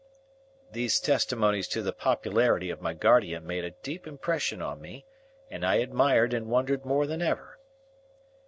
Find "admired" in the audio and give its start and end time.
5.75-6.33